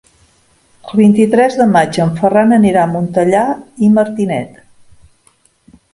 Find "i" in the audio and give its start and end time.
3.89-3.91